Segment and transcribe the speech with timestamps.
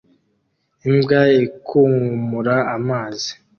[0.87, 3.31] Imbwa ikunkumura amazi